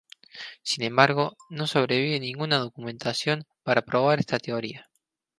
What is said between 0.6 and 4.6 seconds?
Sin embargo, no sobrevive ninguna documentación para probar esta